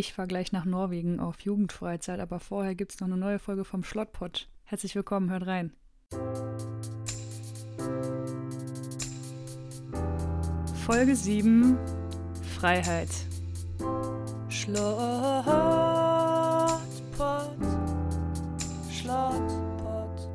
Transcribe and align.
Ich 0.00 0.14
fahre 0.14 0.28
gleich 0.28 0.50
nach 0.50 0.64
Norwegen 0.64 1.20
auf 1.20 1.42
Jugendfreizeit, 1.42 2.20
aber 2.20 2.40
vorher 2.40 2.74
gibt 2.74 2.92
es 2.92 3.00
noch 3.00 3.06
eine 3.06 3.18
neue 3.18 3.38
Folge 3.38 3.66
vom 3.66 3.84
Schlottpot. 3.84 4.48
Herzlich 4.64 4.94
willkommen, 4.94 5.28
hört 5.28 5.46
rein. 5.46 5.74
Folge 10.86 11.14
7 11.14 11.76
Freiheit. 12.56 13.10
Schlottpot. 14.48 14.80
Schlottpot. 18.90 20.30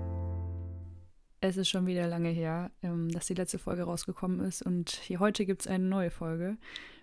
Es 1.41 1.57
ist 1.57 1.69
schon 1.69 1.87
wieder 1.87 2.05
lange 2.05 2.29
her, 2.29 2.69
ähm, 2.83 3.09
dass 3.09 3.25
die 3.25 3.33
letzte 3.33 3.57
Folge 3.57 3.81
rausgekommen 3.81 4.41
ist 4.41 4.61
und 4.61 4.91
hier 4.91 5.19
heute 5.19 5.47
gibt 5.47 5.61
es 5.61 5.67
eine 5.67 5.85
neue 5.85 6.11
Folge. 6.11 6.57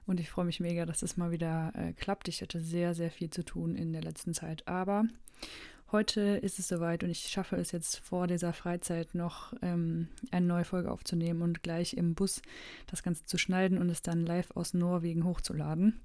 Und 0.06 0.20
ich 0.20 0.30
freue 0.30 0.44
mich 0.44 0.60
mega, 0.60 0.86
dass 0.86 1.02
es 1.02 1.16
mal 1.16 1.30
wieder 1.30 1.72
äh, 1.74 1.92
klappt. 1.92 2.28
Ich 2.28 2.42
hatte 2.42 2.60
sehr, 2.60 2.94
sehr 2.94 3.10
viel 3.10 3.30
zu 3.30 3.44
tun 3.44 3.76
in 3.76 3.92
der 3.92 4.02
letzten 4.02 4.34
Zeit. 4.34 4.66
Aber 4.66 5.04
heute 5.92 6.20
ist 6.20 6.58
es 6.58 6.68
soweit 6.68 7.04
und 7.04 7.10
ich 7.10 7.28
schaffe 7.28 7.56
es 7.56 7.72
jetzt 7.72 7.98
vor 8.00 8.26
dieser 8.26 8.52
Freizeit 8.52 9.14
noch 9.14 9.52
ähm, 9.62 10.08
eine 10.30 10.46
neue 10.46 10.64
Folge 10.64 10.90
aufzunehmen 10.90 11.42
und 11.42 11.62
gleich 11.62 11.94
im 11.94 12.14
Bus 12.14 12.42
das 12.86 13.02
Ganze 13.02 13.24
zu 13.24 13.38
schneiden 13.38 13.78
und 13.78 13.88
es 13.90 14.02
dann 14.02 14.26
live 14.26 14.50
aus 14.52 14.74
Norwegen 14.74 15.24
hochzuladen. 15.24 16.00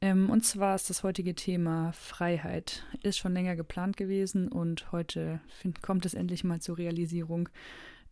Ähm, 0.00 0.30
und 0.30 0.44
zwar 0.44 0.76
ist 0.76 0.88
das 0.90 1.02
heutige 1.02 1.34
Thema 1.34 1.92
Freiheit. 1.92 2.84
Ist 3.02 3.18
schon 3.18 3.34
länger 3.34 3.56
geplant 3.56 3.96
gewesen 3.96 4.48
und 4.48 4.92
heute 4.92 5.40
find, 5.48 5.82
kommt 5.82 6.06
es 6.06 6.14
endlich 6.14 6.44
mal 6.44 6.60
zur 6.60 6.78
Realisierung. 6.78 7.48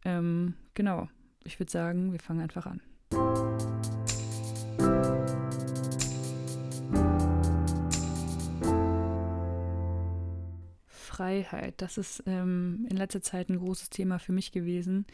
Ähm, 0.04 0.54
genau, 0.74 1.08
ich 1.44 1.60
würde 1.60 1.70
sagen, 1.70 2.12
wir 2.12 2.20
fangen 2.20 2.40
einfach 2.40 2.66
an. 2.66 2.80
Freiheit. 11.16 11.74
Das 11.78 11.96
ist 11.96 12.22
ähm, 12.26 12.86
in 12.90 12.96
letzter 12.96 13.22
Zeit 13.22 13.48
ein 13.48 13.58
großes 13.58 13.88
Thema 13.88 14.18
für 14.18 14.32
mich 14.32 14.52
gewesen. 14.52 15.06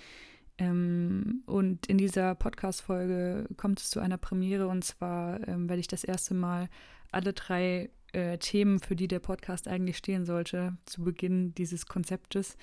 Ähm, 0.58 1.42
und 1.46 1.86
in 1.86 1.96
dieser 1.96 2.34
Podcast-Folge 2.34 3.46
kommt 3.56 3.80
es 3.80 3.90
zu 3.90 4.00
einer 4.00 4.18
Premiere 4.18 4.66
und 4.66 4.82
zwar 4.82 5.46
ähm, 5.46 5.68
werde 5.68 5.80
ich 5.80 5.86
das 5.86 6.02
erste 6.02 6.34
Mal 6.34 6.68
alle 7.12 7.32
drei 7.32 7.90
äh, 8.12 8.36
Themen, 8.38 8.80
für 8.80 8.96
die 8.96 9.06
der 9.06 9.20
Podcast 9.20 9.68
eigentlich 9.68 9.96
stehen 9.96 10.24
sollte, 10.26 10.76
zu 10.86 11.04
Beginn 11.04 11.54
dieses 11.54 11.86
Konzeptes 11.86 12.56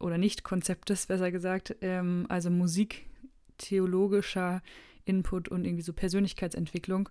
oder 0.00 0.16
Nicht-Konzeptes, 0.16 1.06
besser 1.06 1.30
gesagt, 1.30 1.76
ähm, 1.82 2.24
also 2.30 2.50
Musik, 2.50 3.06
theologischer 3.58 4.62
Input 5.04 5.48
und 5.48 5.64
irgendwie 5.64 5.82
so 5.82 5.92
Persönlichkeitsentwicklung. 5.92 7.08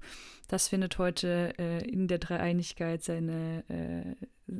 Das 0.48 0.68
findet 0.68 0.98
heute 0.98 1.54
äh, 1.58 1.84
in 1.88 2.08
der 2.08 2.20
Dreieinigkeit 2.20 3.04
seine, 3.04 3.64
äh, 3.70 4.52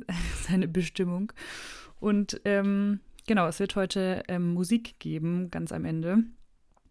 seine 0.48 0.68
Bestimmung. 0.68 1.32
Und 2.00 2.40
ähm, 2.44 3.00
genau, 3.26 3.46
es 3.46 3.60
wird 3.60 3.76
heute 3.76 4.22
ähm, 4.28 4.52
Musik 4.52 4.98
geben, 4.98 5.50
ganz 5.50 5.72
am 5.72 5.84
Ende, 5.84 6.24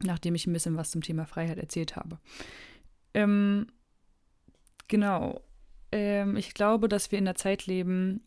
nachdem 0.03 0.35
ich 0.35 0.47
ein 0.47 0.53
bisschen 0.53 0.77
was 0.77 0.91
zum 0.91 1.01
Thema 1.01 1.25
Freiheit 1.25 1.57
erzählt 1.57 1.95
habe. 1.95 2.19
Ähm, 3.13 3.67
genau. 4.87 5.41
Ähm, 5.91 6.35
ich 6.35 6.53
glaube, 6.53 6.89
dass 6.89 7.11
wir 7.11 7.19
in 7.19 7.27
einer 7.27 7.35
Zeit 7.35 7.65
leben, 7.65 8.21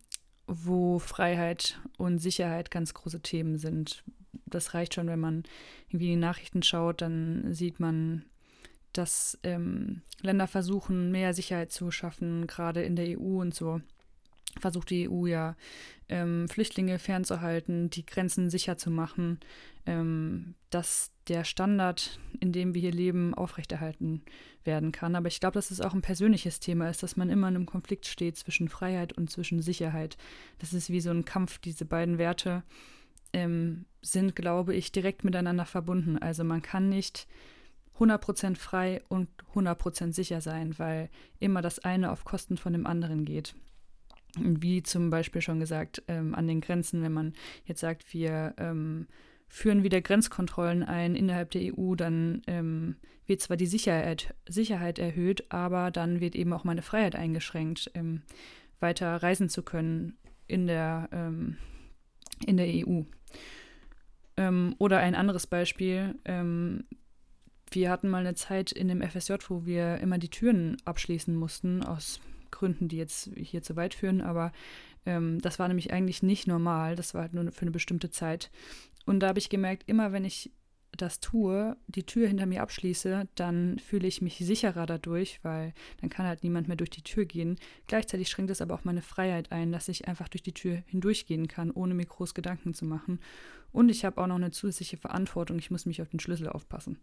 wo 0.47 0.99
Freiheit 0.99 1.81
und 1.99 2.19
Sicherheit 2.19 2.71
ganz 2.71 2.95
große 2.95 3.21
Themen 3.21 3.59
sind 3.59 4.03
das 4.47 4.75
reicht 4.75 4.95
schon, 4.95 5.09
wenn 5.09 5.21
man 5.21 5.45
irgendwie 5.89 6.09
die 6.09 6.17
Nachrichten 6.17 6.63
schaut, 6.63 7.01
dann 7.01 7.53
sieht 7.53 7.81
man, 7.81 8.25
dass 8.93 9.39
ähm, 9.43 10.03
Länder 10.21 10.47
versuchen, 10.47 11.11
mehr 11.11 11.33
Sicherheit 11.35 11.73
zu 11.73 11.91
schaffen, 11.91 12.47
gerade 12.47 12.83
in 12.83 12.97
der 12.97 13.19
EU 13.19 13.41
und 13.41 13.55
so. 13.55 13.81
Versucht 14.59 14.91
die 14.91 15.09
EU 15.09 15.27
ja, 15.27 15.57
ähm, 16.09 16.49
Flüchtlinge 16.49 16.99
fernzuhalten, 16.99 17.89
die 17.91 18.05
Grenzen 18.05 18.51
sicher 18.51 18.77
zu 18.77 18.91
machen, 18.91 19.39
ähm, 19.87 20.55
dass 20.71 21.13
der 21.29 21.45
Standard, 21.45 22.19
in 22.41 22.53
dem 22.53 22.75
wir 22.75 22.81
hier 22.81 22.93
leben, 22.93 23.35
aufrechterhalten 23.35 24.23
werden 24.65 24.91
kann. 24.93 25.15
Aber 25.15 25.29
ich 25.29 25.41
glaube, 25.41 25.55
dass 25.55 25.71
es 25.71 25.81
auch 25.81 25.95
ein 25.95 26.03
persönliches 26.03 26.59
Thema 26.59 26.91
ist, 26.91 27.03
dass 27.03 27.17
man 27.17 27.31
immer 27.31 27.49
in 27.49 27.57
einem 27.57 27.67
Konflikt 27.67 28.07
steht 28.07 28.37
zwischen 28.37 28.69
Freiheit 28.69 29.13
und 29.13 29.31
zwischen 29.31 29.63
Sicherheit. 29.63 30.17
Das 30.59 30.73
ist 30.73 30.91
wie 30.91 31.01
so 31.01 31.11
ein 31.11 31.25
Kampf, 31.25 31.59
diese 31.59 31.85
beiden 31.85 32.19
Werte 32.19 32.65
ähm, 33.33 33.87
sind, 34.03 34.35
glaube 34.35 34.75
ich, 34.75 34.93
direkt 34.93 35.25
miteinander 35.25 35.65
verbunden. 35.65 36.19
Also 36.19 36.43
man 36.43 36.63
kann 36.63 36.89
nicht 36.89 37.29
100% 37.99 38.57
frei 38.57 39.03
und 39.09 39.29
100% 39.55 40.13
sicher 40.13 40.41
sein, 40.41 40.79
weil 40.79 41.11
immer 41.39 41.63
das 41.63 41.79
eine 41.79 42.11
auf 42.11 42.25
Kosten 42.25 42.57
von 42.57 42.73
dem 42.73 42.87
anderen 42.87 43.25
geht. 43.25 43.55
Wie 44.39 44.83
zum 44.83 45.11
Beispiel 45.11 45.43
schon 45.43 45.61
gesagt, 45.61 46.03
ähm, 46.09 46.35
an 46.35 46.47
den 46.47 46.61
Grenzen, 46.61 47.03
wenn 47.03 47.13
man 47.13 47.33
jetzt 47.65 47.81
sagt, 47.81 48.13
wir 48.13 48.55
ähm, 48.59 49.07
führen 49.49 49.83
wieder 49.83 50.01
Grenzkontrollen 50.01 50.85
ein 50.85 51.17
innerhalb 51.17 51.51
der 51.51 51.77
EU, 51.77 51.95
dann 51.97 52.43
ähm, 52.47 52.97
wird 53.27 53.41
zwar 53.41 53.57
die 53.57 53.67
Sicherheit, 53.67 54.35
Sicherheit 54.49 54.99
erhöht, 54.99 55.51
aber 55.53 55.91
dann 55.91 56.21
wird 56.21 56.37
eben 56.37 56.53
auch 56.53 56.65
meine 56.65 56.83
Freiheit 56.83 57.17
eingeschränkt, 57.17 57.91
ähm, 57.95 58.23
weiter 58.79 59.17
reisen 59.17 59.49
zu 59.49 59.63
können 59.63 60.17
in 60.47 60.67
der, 60.67 61.09
ähm, 61.13 61.57
in 62.47 62.57
der 62.57 62.67
EU. 62.67 63.03
Ähm, 64.37 64.75
oder 64.79 64.99
ein 64.99 65.15
anderes 65.15 65.47
Beispiel. 65.47 66.15
Ähm, 66.25 66.85
wir 67.71 67.91
hatten 67.91 68.09
mal 68.09 68.19
eine 68.19 68.35
Zeit 68.35 68.73
in 68.73 68.89
dem 68.89 69.03
FSJ, 69.03 69.35
wo 69.49 69.65
wir 69.65 69.99
immer 69.99 70.19
die 70.19 70.31
Türen 70.31 70.77
abschließen 70.85 71.35
mussten, 71.35 71.85
aus 71.85 72.21
Gründen, 72.51 72.89
die 72.89 72.97
jetzt 72.97 73.31
hier 73.37 73.63
zu 73.63 73.77
weit 73.77 73.95
führen, 73.95 74.21
aber 74.21 74.53
ähm, 75.07 75.41
das 75.41 75.59
war 75.59 75.69
nämlich 75.69 75.93
eigentlich 75.93 76.23
nicht 76.23 76.47
normal. 76.47 76.97
Das 76.97 77.15
war 77.15 77.23
halt 77.23 77.35
nur 77.35 77.51
für 77.53 77.63
eine 77.63 77.71
bestimmte 77.71 78.11
Zeit. 78.11 78.51
Und 79.07 79.21
da 79.21 79.29
habe 79.29 79.39
ich 79.39 79.49
gemerkt, 79.49 79.85
immer 79.87 80.13
wenn 80.13 80.25
ich 80.25 80.53
das 80.97 81.21
tue, 81.21 81.77
die 81.87 82.05
Tür 82.05 82.29
hinter 82.29 82.47
mir 82.47 82.63
abschließe, 82.63 83.29
dann 83.35 83.79
fühle 83.79 84.09
ich 84.09 84.23
mich 84.23 84.39
sicherer 84.39 84.87
dadurch, 84.87 85.39
weil 85.43 85.73
dann 86.01 86.11
kann 86.11 86.27
halt 86.27 86.43
niemand 86.43 86.69
mehr 86.69 86.77
durch 86.77 86.91
die 86.91 87.03
Tür 87.03 87.25
gehen. 87.25 87.57
Gleichzeitig 87.87 88.29
schränkt 88.29 88.51
es 88.51 88.61
aber 88.61 88.75
auch 88.75 88.85
meine 88.85 89.03
Freiheit 89.03 89.53
ein, 89.53 89.73
dass 89.73 89.89
ich 89.89 90.09
einfach 90.09 90.29
durch 90.29 90.43
die 90.43 90.53
Tür 90.53 90.83
hindurchgehen 90.87 91.49
kann, 91.49 91.71
ohne 91.71 91.95
mir 91.95 92.07
groß 92.07 92.35
Gedanken 92.35 92.75
zu 92.75 92.85
machen. 92.85 93.21
Und 93.73 93.89
ich 93.89 94.05
habe 94.05 94.21
auch 94.21 94.27
noch 94.27 94.37
eine 94.37 94.51
zusätzliche 94.51 94.97
Verantwortung, 94.97 95.59
ich 95.59 95.71
muss 95.71 95.87
mich 95.87 96.03
auf 96.03 96.09
den 96.09 96.21
Schlüssel 96.21 96.49
aufpassen. 96.49 96.99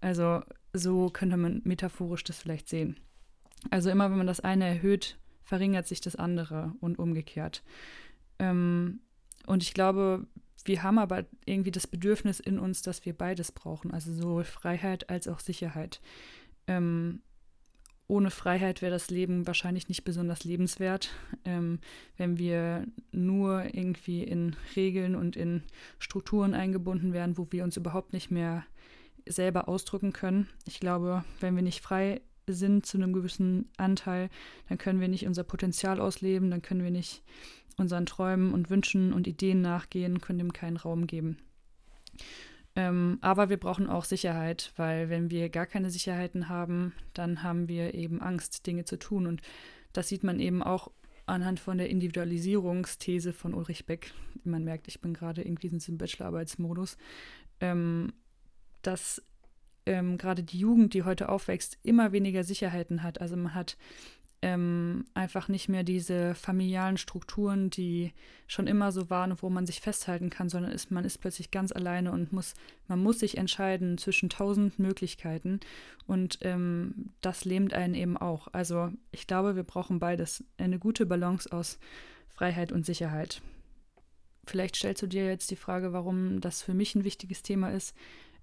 Also 0.00 0.42
so 0.74 1.08
könnte 1.08 1.36
man 1.36 1.62
metaphorisch 1.64 2.24
das 2.24 2.38
vielleicht 2.38 2.68
sehen. 2.68 3.00
Also 3.68 3.90
immer 3.90 4.10
wenn 4.10 4.18
man 4.18 4.26
das 4.26 4.40
eine 4.40 4.66
erhöht, 4.66 5.18
verringert 5.42 5.86
sich 5.86 6.00
das 6.00 6.16
andere 6.16 6.72
und 6.80 6.98
umgekehrt. 6.98 7.62
Ähm, 8.38 9.00
und 9.46 9.62
ich 9.62 9.74
glaube, 9.74 10.26
wir 10.64 10.82
haben 10.82 10.98
aber 10.98 11.24
irgendwie 11.44 11.70
das 11.70 11.86
Bedürfnis 11.86 12.40
in 12.40 12.58
uns, 12.58 12.82
dass 12.82 13.04
wir 13.04 13.12
beides 13.12 13.52
brauchen, 13.52 13.92
also 13.92 14.12
sowohl 14.12 14.44
Freiheit 14.44 15.10
als 15.10 15.28
auch 15.28 15.40
Sicherheit. 15.40 16.00
Ähm, 16.66 17.22
ohne 18.06 18.30
Freiheit 18.30 18.82
wäre 18.82 18.92
das 18.92 19.10
Leben 19.10 19.46
wahrscheinlich 19.46 19.88
nicht 19.88 20.04
besonders 20.04 20.44
lebenswert, 20.44 21.10
ähm, 21.44 21.78
wenn 22.16 22.38
wir 22.38 22.86
nur 23.12 23.72
irgendwie 23.72 24.24
in 24.24 24.56
Regeln 24.74 25.14
und 25.14 25.36
in 25.36 25.62
Strukturen 26.00 26.54
eingebunden 26.54 27.12
wären, 27.12 27.38
wo 27.38 27.46
wir 27.50 27.62
uns 27.62 27.76
überhaupt 27.76 28.12
nicht 28.12 28.30
mehr 28.30 28.64
selber 29.28 29.68
ausdrücken 29.68 30.12
können. 30.12 30.48
Ich 30.66 30.80
glaube, 30.80 31.24
wenn 31.38 31.54
wir 31.54 31.62
nicht 31.62 31.82
frei 31.82 32.20
sind 32.54 32.86
zu 32.86 32.96
einem 32.96 33.12
gewissen 33.12 33.68
Anteil, 33.76 34.30
dann 34.68 34.78
können 34.78 35.00
wir 35.00 35.08
nicht 35.08 35.26
unser 35.26 35.44
Potenzial 35.44 36.00
ausleben, 36.00 36.50
dann 36.50 36.62
können 36.62 36.82
wir 36.82 36.90
nicht 36.90 37.22
unseren 37.76 38.06
Träumen 38.06 38.52
und 38.52 38.70
Wünschen 38.70 39.12
und 39.12 39.26
Ideen 39.26 39.60
nachgehen, 39.60 40.20
können 40.20 40.38
dem 40.38 40.52
keinen 40.52 40.76
Raum 40.76 41.06
geben. 41.06 41.38
Ähm, 42.76 43.18
aber 43.20 43.48
wir 43.48 43.56
brauchen 43.56 43.88
auch 43.88 44.04
Sicherheit, 44.04 44.72
weil 44.76 45.08
wenn 45.08 45.30
wir 45.30 45.48
gar 45.48 45.66
keine 45.66 45.90
Sicherheiten 45.90 46.48
haben, 46.48 46.92
dann 47.14 47.42
haben 47.42 47.68
wir 47.68 47.94
eben 47.94 48.20
Angst, 48.20 48.66
Dinge 48.66 48.84
zu 48.84 48.98
tun. 48.98 49.26
Und 49.26 49.42
das 49.92 50.08
sieht 50.08 50.22
man 50.22 50.38
eben 50.38 50.62
auch 50.62 50.90
anhand 51.26 51.58
von 51.58 51.78
der 51.78 51.90
Individualisierungsthese 51.90 53.32
von 53.32 53.54
Ulrich 53.54 53.86
Beck. 53.86 54.12
Man 54.44 54.64
merkt, 54.64 54.88
ich 54.88 55.00
bin 55.00 55.14
gerade 55.14 55.42
irgendwie 55.42 55.68
in 55.68 55.78
diesem 55.78 55.98
Bachelorarbeitsmodus, 55.98 56.96
ähm, 57.60 58.12
dass 58.82 59.22
ähm, 59.86 60.18
gerade 60.18 60.42
die 60.42 60.58
Jugend, 60.58 60.94
die 60.94 61.04
heute 61.04 61.28
aufwächst, 61.28 61.78
immer 61.82 62.12
weniger 62.12 62.44
Sicherheiten 62.44 63.02
hat. 63.02 63.20
Also 63.20 63.36
man 63.36 63.54
hat 63.54 63.76
ähm, 64.42 65.04
einfach 65.12 65.48
nicht 65.48 65.68
mehr 65.68 65.82
diese 65.82 66.34
familialen 66.34 66.96
Strukturen, 66.96 67.68
die 67.68 68.12
schon 68.46 68.66
immer 68.66 68.90
so 68.90 69.10
waren 69.10 69.32
und 69.32 69.42
wo 69.42 69.50
man 69.50 69.66
sich 69.66 69.80
festhalten 69.80 70.30
kann, 70.30 70.48
sondern 70.48 70.72
ist, 70.72 70.90
man 70.90 71.04
ist 71.04 71.18
plötzlich 71.18 71.50
ganz 71.50 71.72
alleine 71.72 72.10
und 72.10 72.32
muss, 72.32 72.54
man 72.88 73.02
muss 73.02 73.18
sich 73.18 73.36
entscheiden 73.36 73.98
zwischen 73.98 74.30
tausend 74.30 74.78
Möglichkeiten 74.78 75.60
und 76.06 76.38
ähm, 76.40 77.10
das 77.20 77.44
lähmt 77.44 77.74
einen 77.74 77.94
eben 77.94 78.16
auch. 78.16 78.48
Also 78.52 78.90
ich 79.12 79.26
glaube, 79.26 79.56
wir 79.56 79.64
brauchen 79.64 79.98
beides, 79.98 80.42
eine 80.56 80.78
gute 80.78 81.04
Balance 81.04 81.52
aus 81.52 81.78
Freiheit 82.28 82.72
und 82.72 82.86
Sicherheit. 82.86 83.42
Vielleicht 84.46 84.76
stellst 84.76 85.02
du 85.02 85.06
dir 85.06 85.26
jetzt 85.26 85.50
die 85.50 85.56
Frage, 85.56 85.92
warum 85.92 86.40
das 86.40 86.62
für 86.62 86.72
mich 86.72 86.94
ein 86.94 87.04
wichtiges 87.04 87.42
Thema 87.42 87.70
ist. 87.70 87.94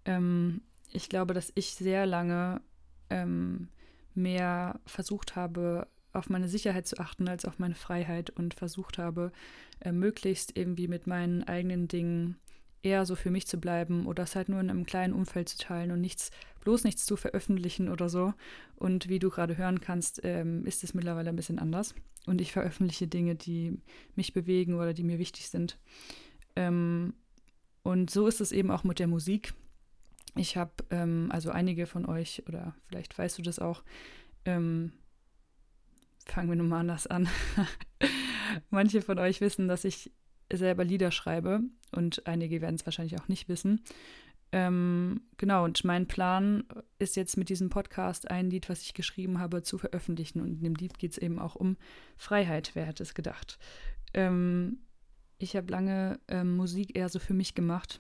Ähm, 0.06 0.62
ich 0.98 1.10
glaube, 1.10 1.34
dass 1.34 1.52
ich 1.56 1.76
sehr 1.76 2.06
lange 2.06 2.62
ähm, 3.10 3.70
mehr 4.16 4.80
versucht 4.86 5.36
habe, 5.36 5.88
auf 6.12 6.30
meine 6.30 6.50
Sicherheit 6.50 6.88
zu 6.88 6.98
achten 6.98 7.30
als 7.30 7.46
auf 7.46 7.60
meine 7.60 7.76
Freiheit 7.76 8.32
und 8.32 8.56
versucht 8.56 8.98
habe, 8.98 9.32
äh, 9.80 9.92
möglichst 9.92 10.58
irgendwie 10.58 10.88
mit 10.88 11.08
meinen 11.08 11.44
eigenen 11.44 11.88
Dingen 11.88 12.38
eher 12.82 13.06
so 13.06 13.16
für 13.16 13.30
mich 13.30 13.48
zu 13.48 13.60
bleiben 13.60 14.08
oder 14.08 14.24
es 14.24 14.36
halt 14.36 14.50
nur 14.50 14.60
in 14.60 14.70
einem 14.70 14.86
kleinen 14.86 15.14
Umfeld 15.14 15.50
zu 15.50 15.58
teilen 15.58 15.92
und 15.92 16.02
nichts, 16.02 16.32
bloß 16.62 16.84
nichts 16.84 17.06
zu 17.06 17.16
veröffentlichen 17.16 17.90
oder 17.90 18.10
so. 18.10 18.34
Und 18.76 19.08
wie 19.08 19.20
du 19.20 19.30
gerade 19.30 19.58
hören 19.58 19.82
kannst, 19.82 20.22
ähm, 20.24 20.66
ist 20.66 20.84
es 20.84 20.94
mittlerweile 20.94 21.30
ein 21.30 21.36
bisschen 21.36 21.60
anders. 21.60 21.94
Und 22.26 22.42
ich 22.42 22.52
veröffentliche 22.52 23.08
Dinge, 23.08 23.36
die 23.36 23.80
mich 24.16 24.34
bewegen 24.34 24.76
oder 24.76 24.94
die 24.94 25.04
mir 25.04 25.20
wichtig 25.20 25.50
sind. 25.50 25.78
Ähm, 26.56 27.14
und 27.84 28.10
so 28.10 28.28
ist 28.28 28.42
es 28.42 28.52
eben 28.52 28.72
auch 28.72 28.84
mit 28.84 29.00
der 29.00 29.08
Musik. 29.08 29.54
Ich 30.38 30.58
habe, 30.58 30.72
ähm, 30.92 31.30
also 31.32 31.52
einige 31.52 31.86
von 31.86 32.06
euch, 32.06 32.44
oder 32.48 32.76
vielleicht 32.88 33.18
weißt 33.18 33.38
du 33.38 33.42
das 33.42 33.60
auch, 33.60 33.84
ähm, 34.46 34.94
fangen 36.26 36.50
wir 36.50 36.56
nun 36.56 36.70
mal 36.70 36.80
anders 36.80 37.08
an. 37.08 37.28
Manche 38.70 39.02
von 39.02 39.20
euch 39.20 39.42
wissen, 39.42 39.68
dass 39.68 39.86
ich 39.86 40.12
selber 40.52 40.84
Lieder 40.84 41.12
schreibe 41.12 41.62
und 41.92 42.26
einige 42.28 42.62
werden 42.62 42.76
es 42.76 42.86
wahrscheinlich 42.86 43.20
auch 43.20 43.28
nicht 43.28 43.50
wissen. 43.50 43.82
Ähm, 44.54 45.22
genau, 45.36 45.66
und 45.66 45.84
mein 45.84 46.08
Plan 46.08 46.64
ist 47.00 47.18
jetzt 47.18 47.36
mit 47.36 47.50
diesem 47.50 47.70
Podcast 47.70 48.32
ein 48.32 48.50
Lied, 48.50 48.70
was 48.70 48.82
ich 48.82 48.94
geschrieben 48.94 49.40
habe, 49.40 49.62
zu 49.62 49.78
veröffentlichen. 49.78 50.40
Und 50.40 50.54
in 50.54 50.64
dem 50.64 50.76
Lied 50.76 50.98
geht 50.98 51.12
es 51.12 51.18
eben 51.18 51.38
auch 51.38 51.56
um 51.56 51.76
Freiheit, 52.16 52.72
wer 52.74 52.86
hätte 52.86 53.04
es 53.04 53.14
gedacht. 53.14 53.60
Ähm, 54.14 54.80
ich 55.38 55.56
habe 55.56 55.70
lange 55.70 56.20
ähm, 56.30 56.56
Musik 56.56 56.98
eher 56.98 57.10
so 57.10 57.20
für 57.20 57.34
mich 57.34 57.56
gemacht 57.56 58.00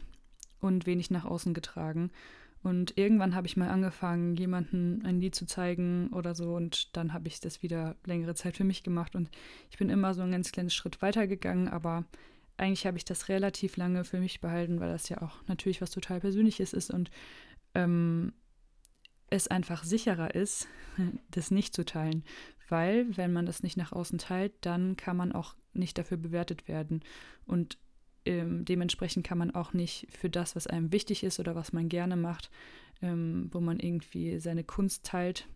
und 0.59 0.85
wenig 0.85 1.11
nach 1.11 1.25
außen 1.25 1.53
getragen. 1.53 2.11
Und 2.63 2.97
irgendwann 2.97 3.35
habe 3.35 3.47
ich 3.47 3.55
mal 3.55 3.69
angefangen, 3.69 4.35
jemandem 4.35 5.01
ein 5.05 5.21
Lied 5.21 5.35
zu 5.35 5.45
zeigen 5.45 6.09
oder 6.11 6.35
so. 6.35 6.55
Und 6.55 6.95
dann 6.97 7.13
habe 7.13 7.27
ich 7.27 7.39
das 7.39 7.63
wieder 7.63 7.95
längere 8.05 8.35
Zeit 8.35 8.57
für 8.57 8.63
mich 8.63 8.83
gemacht. 8.83 9.15
Und 9.15 9.29
ich 9.69 9.77
bin 9.77 9.89
immer 9.89 10.13
so 10.13 10.21
einen 10.21 10.31
ganz 10.31 10.51
kleinen 10.51 10.69
Schritt 10.69 11.01
weitergegangen, 11.01 11.67
aber 11.67 12.05
eigentlich 12.57 12.85
habe 12.87 12.97
ich 12.97 13.05
das 13.05 13.29
relativ 13.29 13.77
lange 13.77 14.03
für 14.03 14.19
mich 14.19 14.41
behalten, 14.41 14.79
weil 14.79 14.89
das 14.91 15.09
ja 15.09 15.21
auch 15.21 15.35
natürlich 15.47 15.81
was 15.81 15.91
total 15.91 16.19
Persönliches 16.19 16.73
ist 16.73 16.89
und 16.89 17.11
ähm, 17.75 18.33
es 19.29 19.47
einfach 19.47 19.83
sicherer 19.83 20.33
ist, 20.33 20.67
das 21.31 21.51
nicht 21.51 21.75
zu 21.75 21.85
teilen. 21.85 22.23
Weil, 22.69 23.15
wenn 23.15 23.31
man 23.31 23.45
das 23.45 23.63
nicht 23.63 23.77
nach 23.77 23.93
außen 23.93 24.17
teilt, 24.17 24.53
dann 24.61 24.97
kann 24.97 25.15
man 25.15 25.31
auch 25.31 25.55
nicht 25.73 25.97
dafür 25.97 26.17
bewertet 26.17 26.67
werden. 26.67 27.01
Und 27.45 27.77
ähm, 28.27 28.65
dementsprechend 28.65 29.25
kann 29.25 29.37
man 29.37 29.51
auch 29.51 29.73
nicht 29.73 30.07
für 30.11 30.29
das, 30.29 30.55
was 30.55 30.67
einem 30.67 30.91
wichtig 30.91 31.23
ist 31.23 31.39
oder 31.39 31.55
was 31.55 31.73
man 31.73 31.89
gerne 31.89 32.15
macht, 32.15 32.51
ähm, 33.01 33.49
wo 33.51 33.59
man 33.59 33.79
irgendwie 33.79 34.39
seine 34.39 34.63
Kunst 34.63 35.05
teilt, 35.05 35.47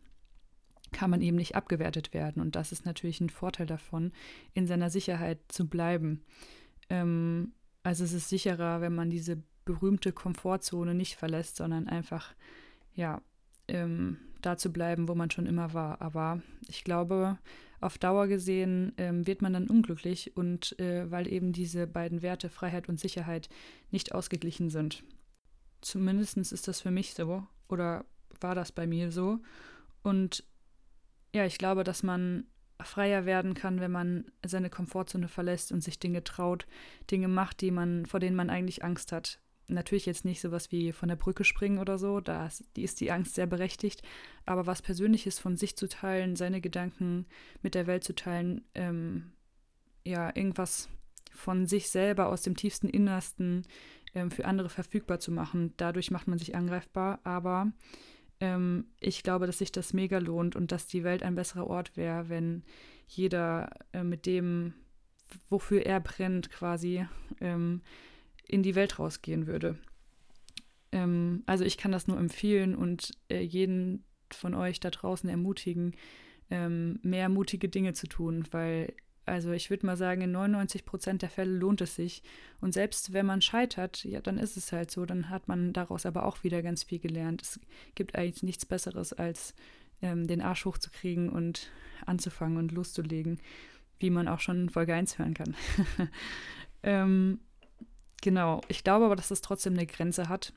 kann 0.91 1.09
man 1.09 1.21
eben 1.21 1.37
nicht 1.37 1.55
abgewertet 1.55 2.13
werden. 2.13 2.41
Und 2.41 2.55
das 2.55 2.71
ist 2.71 2.85
natürlich 2.85 3.21
ein 3.21 3.29
Vorteil 3.29 3.65
davon, 3.65 4.11
in 4.53 4.67
seiner 4.67 4.89
Sicherheit 4.89 5.39
zu 5.47 5.67
bleiben. 5.67 6.23
Ähm, 6.89 7.53
also 7.83 8.03
es 8.03 8.13
ist 8.13 8.29
sicherer, 8.29 8.81
wenn 8.81 8.95
man 8.95 9.09
diese 9.09 9.41
berühmte 9.65 10.11
Komfortzone 10.11 10.93
nicht 10.93 11.15
verlässt, 11.15 11.57
sondern 11.57 11.87
einfach, 11.87 12.33
ja, 12.93 13.21
ähm, 13.67 14.17
da 14.41 14.57
zu 14.57 14.71
bleiben, 14.71 15.07
wo 15.07 15.15
man 15.15 15.31
schon 15.31 15.45
immer 15.45 15.73
war. 15.73 16.01
Aber 16.01 16.41
ich 16.67 16.83
glaube, 16.83 17.37
auf 17.79 17.97
Dauer 17.97 18.27
gesehen 18.27 18.93
ähm, 18.97 19.25
wird 19.25 19.41
man 19.41 19.53
dann 19.53 19.67
unglücklich 19.67 20.37
und 20.37 20.77
äh, 20.79 21.09
weil 21.09 21.27
eben 21.27 21.51
diese 21.51 21.87
beiden 21.87 22.21
Werte, 22.21 22.49
Freiheit 22.49 22.89
und 22.89 22.99
Sicherheit, 22.99 23.49
nicht 23.89 24.13
ausgeglichen 24.13 24.69
sind. 24.69 25.03
Zumindest 25.81 26.37
ist 26.37 26.67
das 26.67 26.81
für 26.81 26.91
mich 26.91 27.13
so 27.13 27.43
oder 27.67 28.05
war 28.39 28.55
das 28.55 28.71
bei 28.71 28.85
mir 28.85 29.11
so. 29.11 29.39
Und 30.03 30.43
ja, 31.33 31.45
ich 31.45 31.57
glaube, 31.57 31.83
dass 31.83 32.03
man 32.03 32.45
freier 32.79 33.25
werden 33.25 33.53
kann, 33.53 33.79
wenn 33.79 33.91
man 33.91 34.25
seine 34.45 34.69
Komfortzone 34.69 35.27
verlässt 35.27 35.71
und 35.71 35.81
sich 35.81 35.99
Dinge 35.99 36.23
traut, 36.23 36.67
Dinge 37.09 37.27
macht, 37.27 37.61
die 37.61 37.71
man, 37.71 38.05
vor 38.05 38.19
denen 38.19 38.35
man 38.35 38.49
eigentlich 38.49 38.83
Angst 38.83 39.11
hat. 39.11 39.39
Natürlich 39.71 40.05
jetzt 40.05 40.25
nicht 40.25 40.41
sowas 40.41 40.71
wie 40.71 40.91
von 40.91 41.09
der 41.09 41.15
Brücke 41.15 41.43
springen 41.43 41.79
oder 41.79 41.97
so, 41.97 42.19
da 42.19 42.47
ist, 42.75 42.99
die 42.99 43.11
Angst 43.11 43.35
sehr 43.35 43.47
berechtigt, 43.47 44.01
aber 44.45 44.67
was 44.67 44.81
Persönliches 44.81 45.39
von 45.39 45.55
sich 45.55 45.75
zu 45.77 45.87
teilen, 45.87 46.35
seine 46.35 46.61
Gedanken 46.61 47.25
mit 47.61 47.75
der 47.75 47.87
Welt 47.87 48.03
zu 48.03 48.13
teilen, 48.13 48.63
ähm, 48.75 49.31
ja, 50.03 50.35
irgendwas 50.35 50.89
von 51.33 51.65
sich 51.65 51.89
selber 51.89 52.27
aus 52.27 52.41
dem 52.41 52.55
tiefsten 52.55 52.89
Innersten 52.89 53.65
ähm, 54.13 54.31
für 54.31 54.45
andere 54.45 54.69
verfügbar 54.69 55.19
zu 55.19 55.31
machen, 55.31 55.73
dadurch 55.77 56.11
macht 56.11 56.27
man 56.27 56.37
sich 56.37 56.55
angreifbar, 56.55 57.19
aber 57.23 57.71
ähm, 58.41 58.87
ich 58.99 59.23
glaube, 59.23 59.45
dass 59.45 59.59
sich 59.59 59.71
das 59.71 59.93
mega 59.93 60.17
lohnt 60.17 60.55
und 60.55 60.71
dass 60.71 60.87
die 60.87 61.03
Welt 61.03 61.23
ein 61.23 61.35
besserer 61.35 61.67
Ort 61.67 61.95
wäre, 61.95 62.27
wenn 62.27 62.63
jeder 63.07 63.69
äh, 63.93 64.03
mit 64.03 64.25
dem, 64.25 64.73
wofür 65.49 65.85
er 65.85 65.99
brennt, 65.99 66.49
quasi 66.49 67.05
ähm, 67.39 67.81
in 68.51 68.63
die 68.63 68.75
Welt 68.75 68.99
rausgehen 68.99 69.47
würde. 69.47 69.77
Ähm, 70.91 71.43
also 71.45 71.63
ich 71.63 71.77
kann 71.77 71.91
das 71.91 72.07
nur 72.07 72.17
empfehlen 72.17 72.75
und 72.75 73.11
äh, 73.29 73.41
jeden 73.41 74.03
von 74.29 74.53
euch 74.53 74.79
da 74.79 74.89
draußen 74.89 75.29
ermutigen, 75.29 75.95
ähm, 76.49 76.99
mehr 77.01 77.29
mutige 77.29 77.69
Dinge 77.69 77.93
zu 77.93 78.07
tun, 78.07 78.45
weil 78.51 78.93
also 79.25 79.51
ich 79.51 79.69
würde 79.69 79.85
mal 79.85 79.97
sagen, 79.97 80.21
in 80.21 80.31
99 80.31 80.83
Prozent 80.83 81.21
der 81.21 81.29
Fälle 81.29 81.51
lohnt 81.51 81.79
es 81.81 81.95
sich. 81.95 82.23
Und 82.59 82.73
selbst 82.73 83.13
wenn 83.13 83.25
man 83.25 83.41
scheitert, 83.41 84.03
ja, 84.03 84.19
dann 84.19 84.37
ist 84.37 84.57
es 84.57 84.71
halt 84.71 84.89
so. 84.89 85.05
Dann 85.05 85.29
hat 85.29 85.47
man 85.47 85.73
daraus 85.73 86.05
aber 86.05 86.25
auch 86.25 86.43
wieder 86.43 86.63
ganz 86.63 86.83
viel 86.83 86.99
gelernt. 86.99 87.41
Es 87.41 87.59
gibt 87.93 88.15
eigentlich 88.15 88.43
nichts 88.43 88.65
Besseres, 88.65 89.13
als 89.13 89.53
ähm, 90.01 90.27
den 90.27 90.41
Arsch 90.41 90.65
hochzukriegen 90.65 91.29
und 91.29 91.71
anzufangen 92.05 92.57
und 92.57 92.71
loszulegen, 92.71 93.39
wie 93.99 94.09
man 94.09 94.27
auch 94.27 94.39
schon 94.39 94.63
in 94.63 94.69
Folge 94.69 94.95
1 94.95 95.19
hören 95.19 95.35
kann. 95.35 95.55
ähm, 96.83 97.39
genau, 98.21 98.61
ich 98.67 98.83
glaube 98.83 99.05
aber, 99.05 99.15
dass 99.15 99.29
das 99.29 99.41
trotzdem 99.41 99.73
eine 99.73 99.85
Grenze 99.85 100.29
hat. 100.29 100.53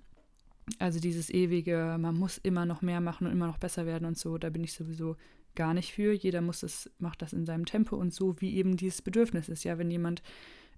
Also 0.79 0.99
dieses 1.01 1.29
ewige, 1.29 1.97
man 1.99 2.17
muss 2.17 2.39
immer 2.39 2.65
noch 2.65 2.81
mehr 2.81 3.01
machen 3.01 3.27
und 3.27 3.33
immer 3.33 3.47
noch 3.47 3.59
besser 3.59 3.85
werden 3.85 4.07
und 4.07 4.17
so, 4.17 4.39
da 4.39 4.49
bin 4.49 4.65
ich 4.65 4.73
sowieso 4.73 5.17
gar 5.55 5.75
nicht 5.75 5.93
für. 5.93 6.13
Jeder 6.13 6.41
muss 6.41 6.63
es, 6.63 6.91
macht 6.99 7.23
das 7.23 7.33
in 7.33 7.47
seinem 7.47 7.67
Tempo 7.67 7.97
und 7.97 8.13
so, 8.15 8.41
wie 8.41 8.55
eben 8.55 8.77
dieses 8.77 9.03
Bedürfnis 9.03 9.49
ist. 9.49 9.65
Ja, 9.65 9.79
wenn 9.79 9.91
jemand 9.91 10.23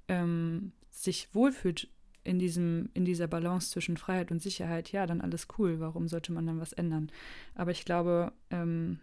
ähm, 0.09 0.73
sich 0.91 1.35
wohlfühlt 1.35 1.89
in 2.25 2.39
diesem, 2.39 2.91
in 2.95 3.05
dieser 3.05 3.29
Balance 3.29 3.71
zwischen 3.71 3.97
Freiheit 3.97 4.31
und 4.31 4.43
Sicherheit, 4.43 4.91
ja, 4.91 5.07
dann 5.07 5.21
alles 5.21 5.47
cool. 5.59 5.79
Warum 5.81 6.09
sollte 6.09 6.33
man 6.33 6.47
dann 6.47 6.61
was 6.61 6.73
ändern? 6.73 7.11
Aber 7.55 7.71
ich 7.71 7.85
glaube, 7.85 8.33
ähm, 8.51 8.99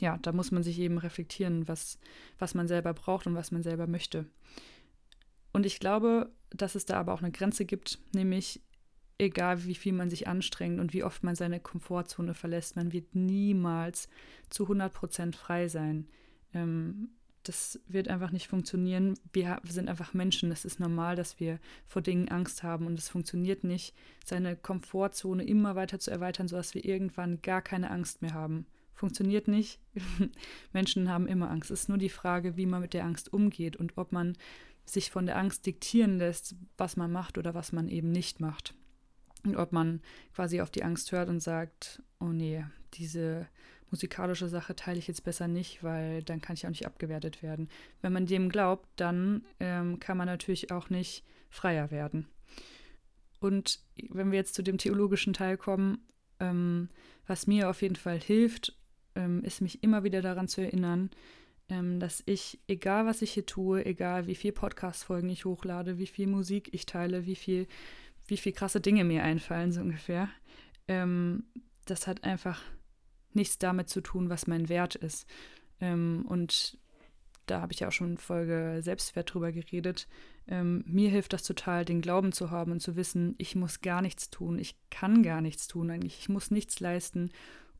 ja, 0.00 0.18
da 0.18 0.32
muss 0.32 0.50
man 0.50 0.62
sich 0.62 0.78
eben 0.78 0.98
reflektieren, 0.98 1.68
was, 1.68 1.98
was 2.38 2.54
man 2.54 2.68
selber 2.68 2.94
braucht 2.94 3.26
und 3.26 3.34
was 3.34 3.50
man 3.50 3.62
selber 3.62 3.86
möchte. 3.86 4.26
Und 5.52 5.66
ich 5.66 5.80
glaube, 5.80 6.30
dass 6.50 6.74
es 6.74 6.86
da 6.86 6.98
aber 6.98 7.12
auch 7.12 7.22
eine 7.22 7.32
Grenze 7.32 7.64
gibt, 7.64 7.98
nämlich 8.14 8.60
egal 9.18 9.64
wie 9.64 9.74
viel 9.74 9.92
man 9.92 10.10
sich 10.10 10.26
anstrengt 10.26 10.80
und 10.80 10.92
wie 10.92 11.04
oft 11.04 11.22
man 11.22 11.36
seine 11.36 11.60
Komfortzone 11.60 12.34
verlässt, 12.34 12.76
man 12.76 12.92
wird 12.92 13.14
niemals 13.14 14.08
zu 14.50 14.66
100% 14.66 15.34
frei 15.34 15.68
sein. 15.68 16.08
Ähm, 16.54 17.10
das 17.44 17.80
wird 17.88 18.08
einfach 18.08 18.30
nicht 18.30 18.46
funktionieren. 18.46 19.14
Wir, 19.32 19.60
sind 19.64 19.88
einfach 19.88 20.14
Menschen. 20.14 20.52
Es 20.52 20.64
ist 20.64 20.78
normal, 20.78 21.16
dass 21.16 21.40
wir 21.40 21.58
vor 21.86 22.02
Dingen 22.02 22.28
Angst 22.28 22.62
haben 22.62 22.86
und 22.86 22.98
es 22.98 23.08
funktioniert 23.08 23.64
nicht, 23.64 23.94
seine 24.24 24.56
Komfortzone 24.56 25.44
immer 25.44 25.74
weiter 25.74 25.98
zu 25.98 26.10
erweitern, 26.10 26.46
sodass 26.46 26.74
wir 26.74 26.84
irgendwann 26.84 27.42
gar 27.42 27.60
keine 27.60 27.90
Angst 27.90 28.22
mehr 28.22 28.34
haben. 28.34 28.66
Funktioniert 28.94 29.48
nicht. 29.48 29.80
Menschen 30.72 31.08
haben 31.08 31.26
immer 31.26 31.50
Angst. 31.50 31.72
Es 31.72 31.82
ist 31.82 31.88
nur 31.88 31.98
die 31.98 32.08
Frage, 32.08 32.56
wie 32.56 32.66
man 32.66 32.80
mit 32.80 32.94
der 32.94 33.04
Angst 33.04 33.32
umgeht 33.32 33.76
und 33.76 33.98
ob 33.98 34.12
man 34.12 34.36
sich 34.84 35.10
von 35.10 35.26
der 35.26 35.38
Angst 35.38 35.66
diktieren 35.66 36.18
lässt, 36.18 36.56
was 36.76 36.96
man 36.96 37.12
macht 37.12 37.38
oder 37.38 37.54
was 37.54 37.72
man 37.72 37.88
eben 37.88 38.10
nicht 38.10 38.40
macht. 38.40 38.74
Und 39.44 39.56
ob 39.56 39.72
man 39.72 40.00
quasi 40.34 40.60
auf 40.60 40.70
die 40.70 40.84
Angst 40.84 41.12
hört 41.12 41.28
und 41.28 41.40
sagt, 41.40 42.02
oh 42.20 42.26
nee, 42.26 42.64
diese 42.94 43.48
musikalische 43.90 44.48
Sache 44.48 44.74
teile 44.74 44.98
ich 44.98 45.06
jetzt 45.06 45.24
besser 45.24 45.48
nicht, 45.48 45.82
weil 45.82 46.22
dann 46.22 46.40
kann 46.40 46.54
ich 46.54 46.64
auch 46.64 46.70
nicht 46.70 46.86
abgewertet 46.86 47.42
werden. 47.42 47.68
Wenn 48.00 48.12
man 48.12 48.26
dem 48.26 48.48
glaubt, 48.48 48.88
dann 48.96 49.44
ähm, 49.60 50.00
kann 50.00 50.16
man 50.16 50.26
natürlich 50.26 50.70
auch 50.70 50.90
nicht 50.90 51.24
freier 51.50 51.90
werden. 51.90 52.26
Und 53.38 53.80
wenn 54.10 54.30
wir 54.30 54.38
jetzt 54.38 54.54
zu 54.54 54.62
dem 54.62 54.78
theologischen 54.78 55.32
Teil 55.34 55.56
kommen, 55.56 55.98
ähm, 56.40 56.88
was 57.26 57.46
mir 57.46 57.68
auf 57.68 57.82
jeden 57.82 57.96
Fall 57.96 58.18
hilft, 58.18 58.78
ähm, 59.14 59.44
ist 59.44 59.60
mich 59.60 59.82
immer 59.82 60.04
wieder 60.04 60.22
daran 60.22 60.48
zu 60.48 60.60
erinnern, 60.60 61.10
ähm, 61.72 61.98
dass 61.98 62.22
ich, 62.26 62.60
egal 62.68 63.06
was 63.06 63.22
ich 63.22 63.32
hier 63.32 63.46
tue, 63.46 63.84
egal 63.84 64.26
wie 64.26 64.34
viel 64.34 64.52
Podcast-Folgen 64.52 65.28
ich 65.30 65.44
hochlade, 65.44 65.98
wie 65.98 66.06
viel 66.06 66.26
Musik 66.26 66.68
ich 66.72 66.86
teile, 66.86 67.26
wie 67.26 67.36
viel 67.36 67.66
wie 68.26 68.36
viel 68.36 68.52
krasse 68.52 68.80
Dinge 68.80 69.04
mir 69.04 69.22
einfallen, 69.22 69.72
so 69.72 69.80
ungefähr. 69.80 70.28
Ähm, 70.88 71.44
das 71.84 72.06
hat 72.06 72.24
einfach 72.24 72.62
nichts 73.32 73.58
damit 73.58 73.88
zu 73.88 74.00
tun, 74.00 74.28
was 74.28 74.46
mein 74.46 74.68
Wert 74.68 74.94
ist. 74.94 75.26
Ähm, 75.80 76.24
und 76.28 76.78
da 77.46 77.60
habe 77.60 77.72
ich 77.72 77.80
ja 77.80 77.88
auch 77.88 77.92
schon 77.92 78.12
in 78.12 78.18
Folge 78.18 78.78
Selbstwert 78.82 79.32
drüber 79.32 79.52
geredet. 79.52 80.06
Ähm, 80.46 80.84
mir 80.86 81.10
hilft 81.10 81.32
das 81.32 81.42
total, 81.42 81.84
den 81.84 82.00
Glauben 82.00 82.32
zu 82.32 82.50
haben 82.50 82.72
und 82.72 82.80
zu 82.80 82.96
wissen, 82.96 83.34
ich 83.38 83.56
muss 83.56 83.80
gar 83.80 84.02
nichts 84.02 84.30
tun, 84.30 84.58
ich 84.58 84.76
kann 84.90 85.22
gar 85.22 85.40
nichts 85.40 85.66
tun 85.66 85.90
eigentlich, 85.90 86.18
ich 86.18 86.28
muss 86.28 86.50
nichts 86.50 86.80
leisten, 86.80 87.30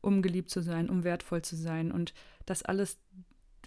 um 0.01 0.21
geliebt 0.21 0.49
zu 0.49 0.61
sein, 0.61 0.89
um 0.89 1.03
wertvoll 1.03 1.41
zu 1.41 1.55
sein. 1.55 1.91
Und 1.91 2.13
das 2.45 2.63
alles, 2.63 2.99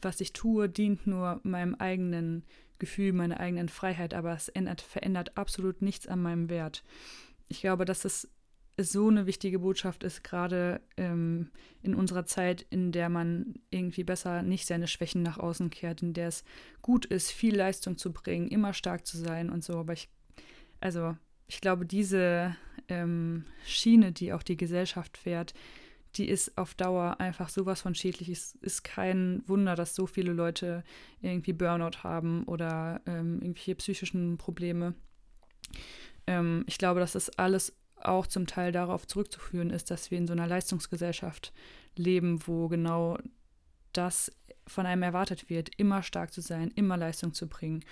was 0.03 0.21
ich 0.21 0.33
tue, 0.33 0.69
dient 0.69 1.07
nur 1.07 1.41
meinem 1.43 1.75
eigenen 1.75 2.45
Gefühl, 2.79 3.13
meiner 3.13 3.41
eigenen 3.41 3.69
Freiheit, 3.69 4.15
aber 4.15 4.35
es 4.35 4.49
ändert, 4.49 4.81
verändert 4.81 5.37
absolut 5.37 5.83
nichts 5.83 6.07
an 6.07 6.21
meinem 6.21 6.51
Wert. 6.51 6.83
Ich 7.49 7.61
glaube, 7.61 7.85
dass 7.85 8.05
es 8.05 8.29
so 8.79 9.09
eine 9.09 9.27
wichtige 9.27 9.61
Botschaft 9.61 10.05
ist, 10.05 10.23
gerade 10.23 10.83
ähm, 10.99 11.51
in 11.83 11.95
unserer 11.95 12.27
Zeit, 12.27 12.67
in 12.69 12.93
der 12.93 13.09
man 13.09 13.55
irgendwie 13.71 14.05
besser 14.05 14.43
nicht 14.43 14.67
seine 14.67 14.87
Schwächen 14.87 15.23
nach 15.23 15.39
außen 15.39 15.71
kehrt, 15.71 16.03
in 16.03 16.13
der 16.13 16.29
es 16.29 16.45
gut 16.83 17.07
ist, 17.07 17.31
viel 17.31 17.57
Leistung 17.57 17.97
zu 17.97 18.13
bringen, 18.13 18.49
immer 18.49 18.75
stark 18.75 19.07
zu 19.07 19.17
sein 19.17 19.49
und 19.49 19.65
so. 19.65 19.79
Aber 19.79 19.95
ich, 19.95 20.11
also 20.81 21.17
ich 21.47 21.63
glaube, 21.63 21.87
diese 21.87 22.55
ähm, 22.89 23.45
Schiene, 23.65 24.13
die 24.13 24.35
auch 24.35 24.43
die 24.43 24.59
Gesellschaft 24.59 25.17
fährt, 25.17 25.55
die 26.17 26.29
ist 26.29 26.57
auf 26.57 26.75
Dauer 26.75 27.21
einfach 27.21 27.49
sowas 27.49 27.83
von 27.83 27.95
schädlich. 27.95 28.29
Es 28.29 28.55
ist 28.61 28.85
kein 28.85 29.43
Wunder, 29.47 29.75
dass 29.75 29.95
so 29.95 30.07
viele 30.07 30.33
Leute 30.33 30.85
irgendwie 31.21 31.53
Burnout 31.53 32.03
haben 32.03 32.45
oder 32.45 33.01
ähm, 33.07 33.41
irgendwelche 33.41 33.75
psychischen 33.77 34.39
Probleme. 34.39 34.95
Ähm, 36.27 36.65
ich 36.67 36.79
glaube, 36.79 37.01
dass 37.01 37.13
das 37.13 37.31
alles 37.39 37.75
auch 37.97 38.27
zum 38.27 38.47
Teil 38.47 38.73
darauf 38.73 39.07
zurückzuführen 39.07 39.71
ist, 39.71 39.91
dass 39.91 40.11
wir 40.11 40.19
in 40.19 40.27
so 40.27 40.33
einer 40.33 40.47
Leistungsgesellschaft 40.47 41.53
leben, 41.97 42.47
wo 42.47 42.69
genau 42.69 43.19
das 43.93 44.31
von 44.67 44.87
einem 44.87 45.03
erwartet 45.03 45.49
wird, 45.49 45.71
immer 45.77 46.03
stark 46.03 46.33
zu 46.33 46.41
sein, 46.41 46.71
immer 46.75 46.97
Leistung 46.97 47.33
zu 47.33 47.49
bringen. 47.49 47.85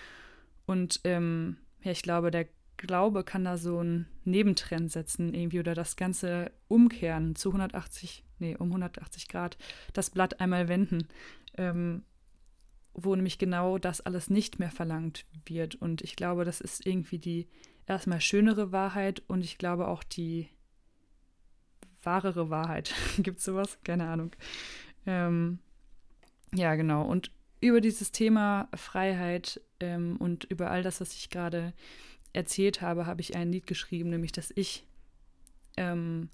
Und 0.66 1.00
ähm, 1.04 1.56
ja, 1.82 1.92
ich 1.92 2.02
glaube, 2.02 2.30
der 2.30 2.46
Glaube 2.86 3.24
kann 3.24 3.44
da 3.44 3.56
so 3.56 3.78
einen 3.78 4.06
Nebentrend 4.24 4.92
setzen 4.92 5.34
irgendwie 5.34 5.60
oder 5.60 5.74
das 5.74 5.96
Ganze 5.96 6.50
umkehren 6.68 7.34
zu 7.36 7.50
180, 7.50 8.24
nee, 8.38 8.56
um 8.56 8.68
180 8.68 9.28
Grad, 9.28 9.56
das 9.92 10.10
Blatt 10.10 10.40
einmal 10.40 10.68
wenden, 10.68 11.08
ähm, 11.56 12.02
wo 12.94 13.14
nämlich 13.14 13.38
genau 13.38 13.78
das 13.78 14.00
alles 14.00 14.30
nicht 14.30 14.58
mehr 14.58 14.70
verlangt 14.70 15.26
wird. 15.46 15.74
Und 15.74 16.02
ich 16.02 16.16
glaube, 16.16 16.44
das 16.44 16.60
ist 16.60 16.86
irgendwie 16.86 17.18
die 17.18 17.48
erstmal 17.86 18.20
schönere 18.20 18.72
Wahrheit 18.72 19.22
und 19.26 19.44
ich 19.44 19.58
glaube 19.58 19.88
auch 19.88 20.02
die 20.04 20.48
wahrere 22.02 22.50
Wahrheit. 22.50 22.94
Gibt 23.18 23.38
es 23.38 23.44
sowas? 23.44 23.78
Keine 23.84 24.06
Ahnung. 24.08 24.30
Ähm, 25.06 25.58
ja, 26.54 26.74
genau. 26.74 27.04
Und 27.04 27.30
über 27.60 27.80
dieses 27.80 28.12
Thema 28.12 28.68
Freiheit 28.74 29.60
ähm, 29.80 30.16
und 30.18 30.44
über 30.44 30.70
all 30.70 30.82
das, 30.82 31.00
was 31.00 31.14
ich 31.14 31.30
gerade 31.30 31.72
erzählt 32.34 32.82
habe, 32.82 33.06
habe 33.06 33.22
ich 33.22 33.34
ein 33.34 33.50
Lied 33.50 33.66
geschrieben, 33.66 34.10
nämlich 34.10 34.32
dass 34.32 34.52
ich 34.54 34.84
ähm, 35.78 36.28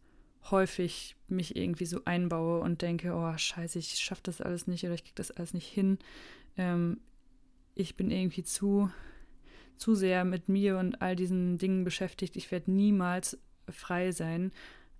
häufig 0.50 1.14
mich 1.28 1.54
irgendwie 1.54 1.86
so 1.86 2.04
einbaue 2.04 2.60
und 2.60 2.82
denke, 2.82 3.14
oh 3.14 3.36
scheiße, 3.36 3.78
ich 3.78 3.98
schaffe 3.98 4.22
das 4.24 4.40
alles 4.40 4.66
nicht 4.66 4.84
oder 4.84 4.94
ich 4.94 5.04
kriege 5.04 5.14
das 5.14 5.30
alles 5.30 5.54
nicht 5.54 5.68
hin. 5.68 5.98
Ähm, 6.56 7.00
ich 7.74 7.96
bin 7.96 8.10
irgendwie 8.10 8.42
zu 8.42 8.90
zu 9.80 9.94
sehr 9.94 10.24
mit 10.24 10.48
mir 10.48 10.78
und 10.78 11.00
all 11.00 11.16
diesen 11.16 11.56
Dingen 11.56 11.84
beschäftigt. 11.84 12.36
Ich 12.36 12.50
werde 12.50 12.70
niemals 12.70 13.38
frei 13.68 14.12
sein. 14.12 14.52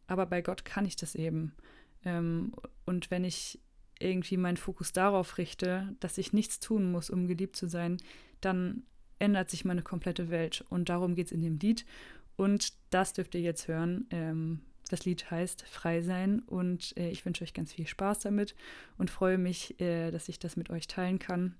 Aber 0.07 0.27
bei 0.27 0.41
Gott 0.41 0.65
kann 0.65 0.87
ich 0.87 0.97
das 0.97 1.15
eben. 1.15 1.53
Ähm, 2.05 2.53
und 2.87 3.11
wenn 3.11 3.23
ich 3.23 3.61
irgendwie 3.99 4.39
meinen 4.39 4.57
Fokus 4.57 4.93
darauf 4.93 5.37
richte, 5.37 5.95
dass 6.01 6.17
ich 6.17 6.33
nichts 6.33 6.59
tun 6.61 6.91
muss, 6.91 7.11
um 7.11 7.29
geliebt 7.29 7.57
zu 7.57 7.69
sein, 7.69 7.99
dann 8.41 8.85
ändert 9.21 9.51
sich 9.51 9.65
meine 9.65 9.83
komplette 9.83 10.31
Welt. 10.31 10.65
Und 10.69 10.89
darum 10.89 11.15
geht 11.15 11.27
es 11.27 11.33
in 11.33 11.43
dem 11.43 11.59
Lied. 11.59 11.87
Und 12.37 12.73
das 12.91 13.13
dürft 13.13 13.35
ihr 13.37 13.41
jetzt 13.41 13.69
hören. 13.69 14.07
Ähm, 14.11 14.61
das 14.89 15.05
Lied 15.05 15.31
heißt 15.31 15.63
Frei 15.69 16.03
sein 16.03 16.41
und 16.41 16.97
äh, 16.97 17.11
ich 17.11 17.25
wünsche 17.25 17.45
euch 17.45 17.55
ganz 17.55 17.73
viel 17.73 17.87
Spaß 17.87 18.19
damit 18.21 18.57
und 18.99 19.09
freue 19.09 19.39
mich, 19.39 19.81
äh, 19.81 20.11
dass 20.11 20.29
ich 20.29 20.41
das 20.41 20.57
mit 20.57 20.69
euch 20.69 20.89
teilen 20.89 21.21
kann. 21.21 21.55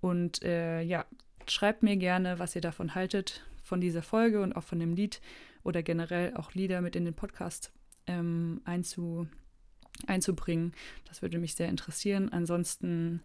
Und 0.00 0.42
äh, 0.42 0.80
ja, 0.82 1.06
Schreibt 1.46 1.82
mir 1.82 1.96
gerne, 1.96 2.38
was 2.38 2.54
ihr 2.54 2.62
davon 2.62 2.94
haltet, 2.94 3.44
von 3.62 3.80
dieser 3.80 4.02
Folge 4.02 4.42
und 4.42 4.54
auch 4.54 4.62
von 4.62 4.78
dem 4.78 4.94
Lied 4.94 5.20
oder 5.62 5.82
generell 5.82 6.34
auch 6.36 6.52
Lieder 6.52 6.80
mit 6.80 6.96
in 6.96 7.04
den 7.04 7.14
Podcast 7.14 7.70
ähm, 8.06 8.62
einzu, 8.64 9.26
einzubringen. 10.06 10.72
Das 11.06 11.22
würde 11.22 11.38
mich 11.38 11.54
sehr 11.54 11.68
interessieren. 11.68 12.30
Ansonsten 12.30 13.22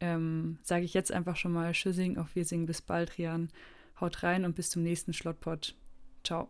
ähm, 0.00 0.58
sage 0.62 0.84
ich 0.84 0.94
jetzt 0.94 1.12
einfach 1.12 1.36
schon 1.36 1.52
mal 1.52 1.72
Tschüssing, 1.72 2.18
auf 2.18 2.34
Wirsing, 2.34 2.66
bis 2.66 2.82
bald, 2.82 3.18
Rian. 3.18 3.50
Haut 4.00 4.22
rein 4.22 4.44
und 4.44 4.54
bis 4.54 4.70
zum 4.70 4.82
nächsten 4.82 5.12
Schlottpot. 5.12 5.74
Ciao. 6.24 6.48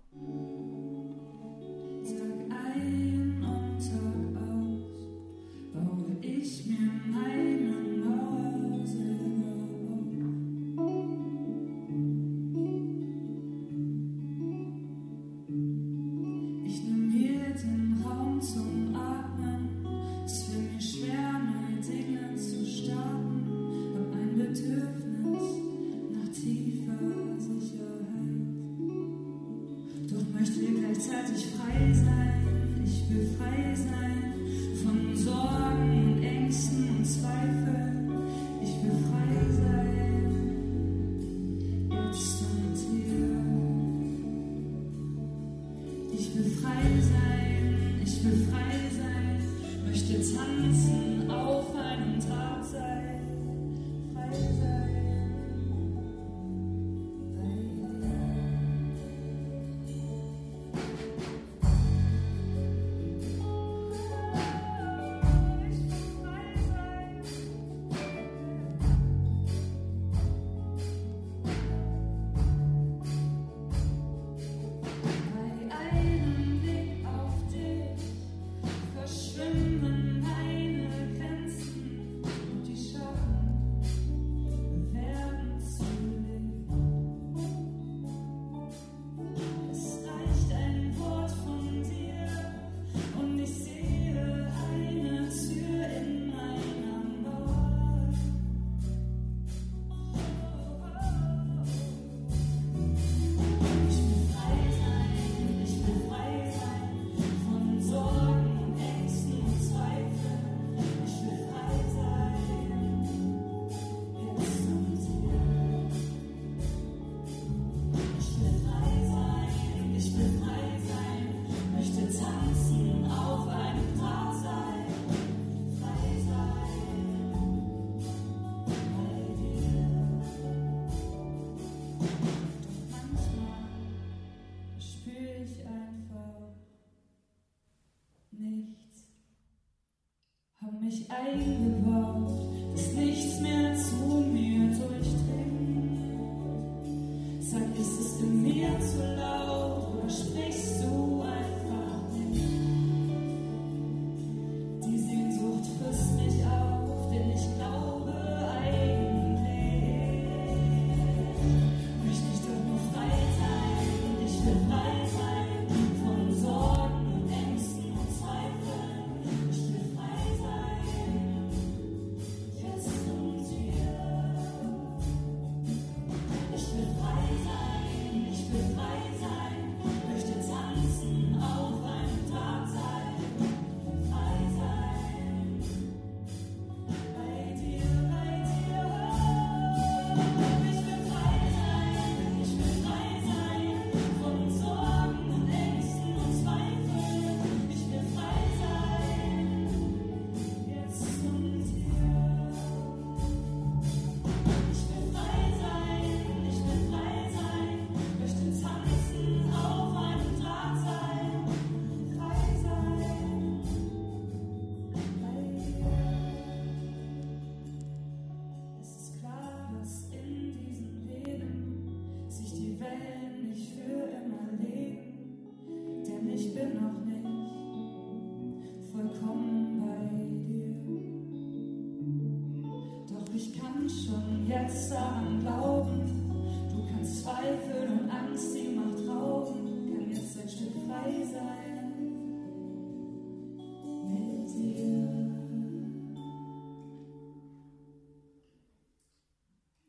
You. 141.35 141.78